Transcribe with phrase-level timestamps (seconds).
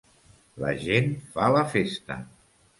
[0.63, 2.21] La gent fa la festa.